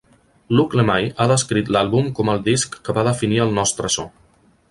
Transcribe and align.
Luc 0.59 0.71
Lemay 0.77 1.03
ha 1.17 1.27
descrit 1.31 1.69
l'àlbum 1.75 2.09
com 2.21 2.33
el 2.35 2.41
disc 2.49 2.79
que 2.87 2.97
va 2.99 3.05
definir 3.11 3.39
el 3.47 3.55
nostre 3.61 3.93
so. 3.97 4.09